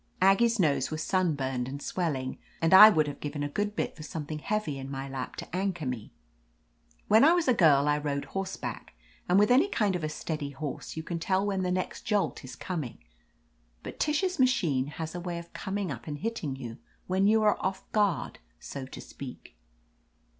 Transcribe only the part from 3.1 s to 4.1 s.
given a good bit for